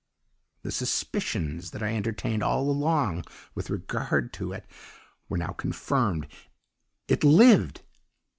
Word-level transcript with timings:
The 0.63 0.71
suspicions 0.71 1.69
that 1.69 1.83
I 1.83 1.93
entertained 1.95 2.41
all 2.41 2.71
along 2.71 3.23
with 3.53 3.69
regard 3.69 4.33
to 4.33 4.51
it 4.51 4.65
were 5.29 5.37
now 5.37 5.51
confirmed 5.51 6.25
it 7.07 7.23
lived!!! 7.23 7.83